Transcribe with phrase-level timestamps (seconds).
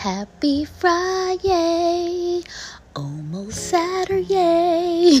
[0.00, 2.40] happy Friday.
[2.96, 5.20] Almost Saturday.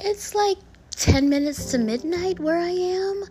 [0.00, 0.56] it's like
[0.92, 3.24] 10 minutes to midnight where I am,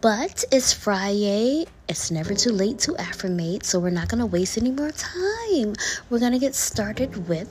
[0.00, 1.66] but it's Friday.
[1.88, 5.74] It's never too late to affirmate, so we're not going to waste any more time.
[6.10, 7.50] We're going to get started with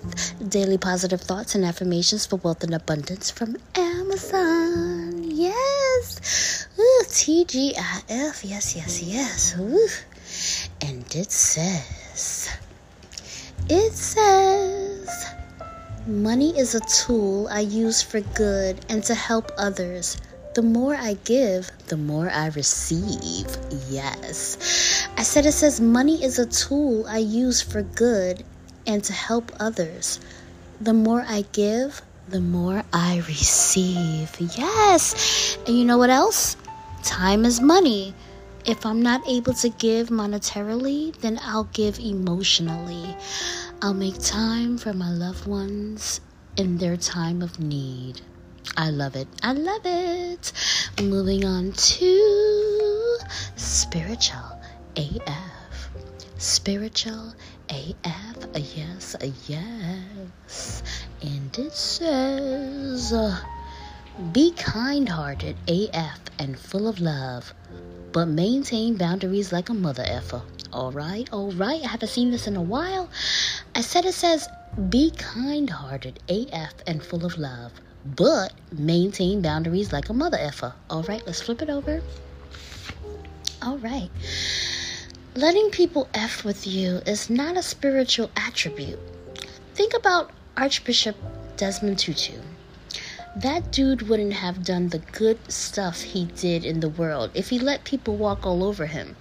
[0.49, 5.25] daily positive thoughts and affirmations for wealth and abundance from Amazon.
[5.25, 6.65] Yes.
[6.79, 8.49] Ooh, TGIF.
[8.49, 9.59] Yes, yes, yes.
[9.59, 9.89] Ooh.
[10.83, 12.49] And it says,
[13.69, 15.33] it says,
[16.05, 20.17] money is a tool I use for good and to help others.
[20.55, 23.47] The more I give, the more I receive.
[23.89, 25.07] Yes.
[25.15, 28.43] I said it says money is a tool I use for good
[28.85, 30.19] and to help others.
[30.81, 34.35] The more I give, the more I receive.
[34.57, 35.57] Yes.
[35.65, 36.57] And you know what else?
[37.03, 38.13] Time is money.
[38.65, 43.13] If I'm not able to give monetarily, then I'll give emotionally.
[43.81, 46.21] I'll make time for my loved ones
[46.55, 48.21] in their time of need.
[48.77, 49.27] I love it.
[49.43, 50.53] I love it.
[51.01, 53.17] Moving on to
[53.57, 54.61] spiritual
[54.95, 55.89] AF.
[56.37, 57.33] Spiritual
[57.69, 58.55] AF.
[58.55, 60.83] A yes, a yes.
[61.21, 63.37] And it says, uh,
[64.31, 67.53] be kind hearted AF and full of love
[68.13, 70.41] but maintain boundaries like a mother effer.
[70.71, 71.83] All right, all right.
[71.83, 73.09] I haven't seen this in a while.
[73.75, 74.47] I said it says
[74.89, 77.73] be kind hearted, AF, and full of love,
[78.05, 80.73] but maintain boundaries like a mother effer.
[80.89, 82.01] All right, let's flip it over.
[83.61, 84.09] All right.
[85.35, 88.99] Letting people F with you is not a spiritual attribute.
[89.73, 91.15] Think about Archbishop
[91.57, 92.39] Desmond Tutu
[93.35, 97.57] that dude wouldn't have done the good stuff he did in the world if he
[97.57, 99.15] let people walk all over him.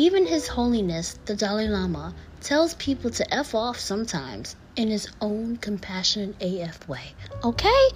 [0.00, 5.56] Even His Holiness, the Dalai Lama, tells people to F off sometimes in his own
[5.56, 7.12] compassionate AF way.
[7.42, 7.88] Okay?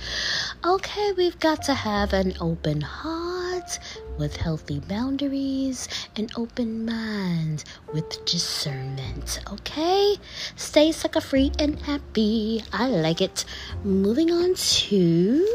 [0.64, 3.78] Okay, we've got to have an open heart
[4.18, 7.62] with healthy boundaries, an open mind
[7.94, 9.38] with discernment.
[9.52, 10.16] Okay?
[10.56, 12.64] Stay sucker free and happy.
[12.72, 13.44] I like it.
[13.84, 15.46] Moving on to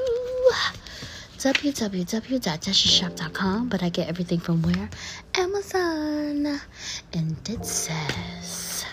[1.47, 4.89] www.dashishop.com, but I get everything from where?
[5.35, 6.59] Amazon.
[7.13, 8.85] And it says,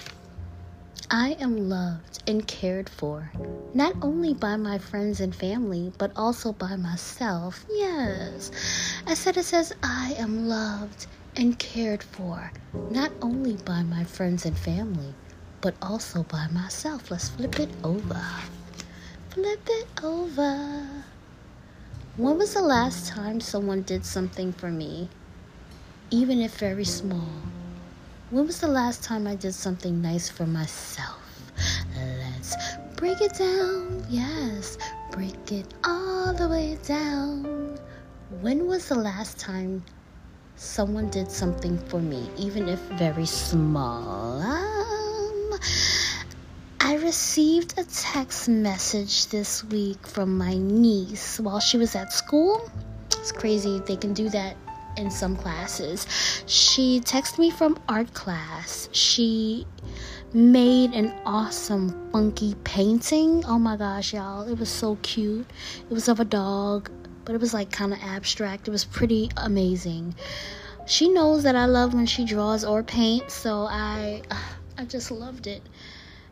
[1.10, 3.32] I am loved and cared for,
[3.74, 7.66] not only by my friends and family, but also by myself.
[7.68, 8.52] Yes.
[9.04, 12.52] I said it says, I am loved and cared for,
[12.88, 15.12] not only by my friends and family,
[15.60, 17.10] but also by myself.
[17.10, 18.24] Let's flip it over.
[19.30, 20.86] Flip it over.
[22.16, 25.08] When was the last time someone did something for me,
[26.12, 27.42] even if very small?
[28.30, 31.18] When was the last time I did something nice for myself?
[31.96, 32.54] Let's
[32.94, 34.06] break it down.
[34.08, 34.78] Yes,
[35.10, 37.80] break it all the way down.
[38.40, 39.82] When was the last time
[40.54, 44.40] someone did something for me, even if very small?
[44.40, 45.58] Um,
[46.86, 52.70] I received a text message this week from my niece while she was at school.
[53.18, 54.54] It's crazy they can do that
[54.98, 56.06] in some classes.
[56.44, 58.90] She texted me from art class.
[58.92, 59.66] She
[60.34, 63.42] made an awesome funky painting.
[63.46, 64.46] Oh my gosh, y'all.
[64.46, 65.46] It was so cute.
[65.88, 66.90] It was of a dog,
[67.24, 68.68] but it was like kind of abstract.
[68.68, 70.14] It was pretty amazing.
[70.84, 74.20] She knows that I love when she draws or paints, so I
[74.76, 75.62] I just loved it.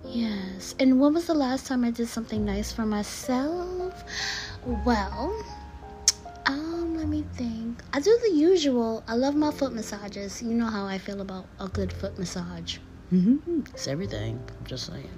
[0.05, 0.75] Yes.
[0.79, 4.05] And when was the last time I did something nice for myself?
[4.85, 5.35] Well,
[6.47, 7.83] um, let me think.
[7.93, 9.03] I do the usual.
[9.09, 10.43] I love my foot massages.
[10.43, 12.79] You know how I feel about a good foot massage.
[13.13, 13.61] Mm-hmm.
[13.75, 14.41] It's everything.
[14.59, 15.11] I'm just saying.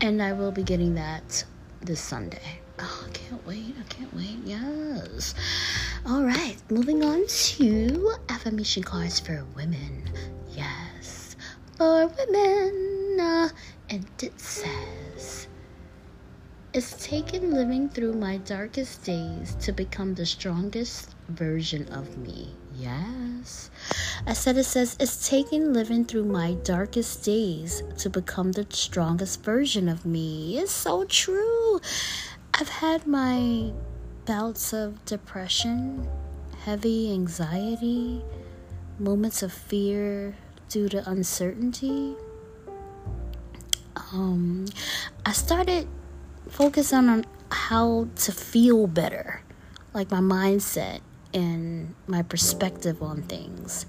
[0.00, 1.44] And I will be getting that
[1.82, 2.60] this Sunday.
[2.78, 3.74] Oh, I can't wait.
[3.78, 4.38] I can't wait.
[4.44, 5.34] Yes.
[6.06, 6.56] All right.
[6.70, 10.02] Moving on to affirmation cards for women.
[10.52, 11.36] Yes.
[11.76, 13.20] For women.
[13.20, 13.48] Uh,
[13.94, 15.46] and it says,
[16.72, 22.56] It's taken living through my darkest days to become the strongest version of me.
[22.74, 23.70] Yes.
[24.26, 29.44] I said it says, It's taken living through my darkest days to become the strongest
[29.44, 30.58] version of me.
[30.58, 31.80] It's so true.
[32.52, 33.70] I've had my
[34.24, 36.08] bouts of depression,
[36.64, 38.24] heavy anxiety,
[38.98, 40.34] moments of fear
[40.68, 42.16] due to uncertainty
[44.14, 44.66] um,
[45.26, 45.88] I started
[46.48, 49.42] focusing on how to feel better,
[49.92, 51.00] like my mindset
[51.32, 53.86] and my perspective on things,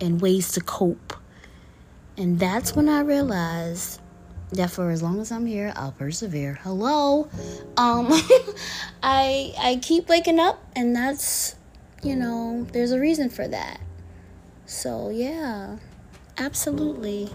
[0.00, 1.14] and ways to cope.
[2.16, 4.00] And that's when I realized
[4.52, 6.58] that for as long as I'm here, I'll persevere.
[6.62, 7.28] Hello.
[7.76, 8.08] Um
[9.02, 11.56] I I keep waking up and that's
[12.02, 13.80] you know, there's a reason for that.
[14.66, 15.78] So, yeah.
[16.36, 17.30] Absolutely.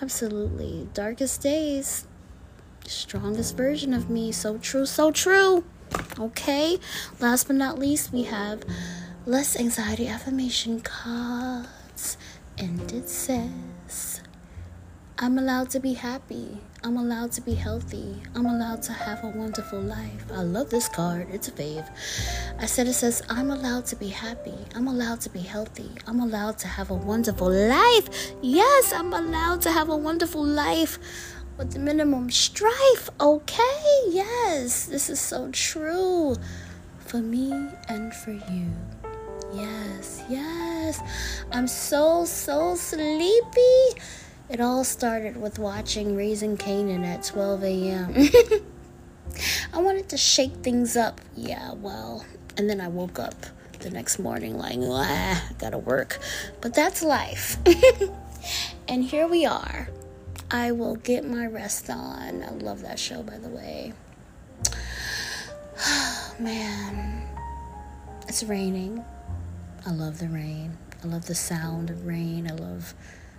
[0.00, 0.88] Absolutely.
[0.94, 2.06] Darkest days.
[2.86, 4.32] Strongest version of me.
[4.32, 5.64] So true, so true.
[6.18, 6.78] Okay.
[7.20, 8.62] Last but not least, we have
[9.26, 12.16] less anxiety affirmation cards.
[12.56, 14.20] And it says,
[15.20, 16.58] I'm allowed to be happy.
[16.84, 18.22] I'm allowed to be healthy.
[18.36, 20.24] I'm allowed to have a wonderful life.
[20.32, 21.26] I love this card.
[21.32, 21.90] It's a fave.
[22.60, 24.54] I said it says, I'm allowed to be happy.
[24.76, 25.90] I'm allowed to be healthy.
[26.06, 28.32] I'm allowed to have a wonderful life.
[28.42, 31.00] Yes, I'm allowed to have a wonderful life
[31.56, 33.10] with the minimum strife.
[33.20, 36.36] Okay, yes, this is so true
[37.00, 37.50] for me
[37.88, 38.70] and for you.
[39.52, 41.00] Yes, yes.
[41.50, 43.97] I'm so, so sleepy.
[44.50, 48.14] It all started with watching Raising Kanan at 12 a.m.
[49.74, 51.20] I wanted to shake things up.
[51.36, 52.24] Yeah, well,
[52.56, 53.34] and then I woke up
[53.80, 56.18] the next morning like, ah, gotta work.
[56.62, 57.58] But that's life.
[58.88, 59.90] and here we are.
[60.50, 62.42] I will get my rest on.
[62.42, 63.92] I love that show, by the way.
[66.38, 67.28] Man,
[68.26, 69.04] it's raining.
[69.84, 70.78] I love the rain.
[71.04, 72.50] I love the sound of rain.
[72.50, 72.94] I love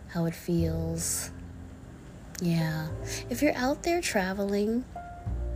[0.10, 1.32] how it feels.
[2.42, 2.88] Yeah.
[3.30, 4.86] If you're out there traveling,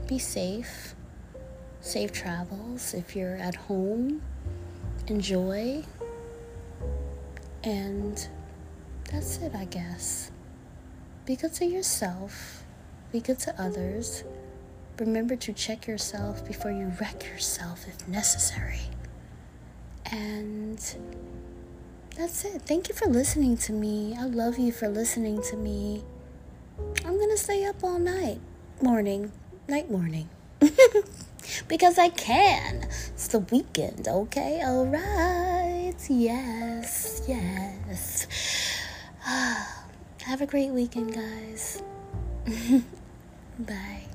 [0.08, 0.96] be safe.
[1.82, 2.94] Safe travels.
[2.94, 4.22] If you're at home,
[5.08, 5.84] enjoy.
[7.64, 8.28] And
[9.12, 10.32] that's it, I guess.
[11.26, 12.66] Be good to yourself,
[13.14, 14.26] be good to others.
[15.00, 18.82] Remember to check yourself before you wreck yourself if necessary.
[20.12, 20.80] And
[22.16, 22.62] that's it.
[22.64, 24.16] Thank you for listening to me.
[24.18, 26.04] I love you for listening to me.
[27.06, 28.40] I'm going to stay up all night,
[28.82, 29.32] morning,
[29.68, 30.30] night, morning.
[31.68, 32.84] because I can.
[32.84, 34.62] It's the weekend, okay?
[34.64, 35.94] All right.
[36.10, 38.28] Yes, yes.
[39.26, 41.82] Have a great weekend, guys.
[43.60, 44.13] Bye.